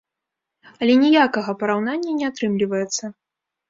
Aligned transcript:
Але 0.85 0.93
ніякага 1.03 1.57
параўнання 1.63 2.19
не 2.25 2.35
атрымліваецца. 2.35 3.17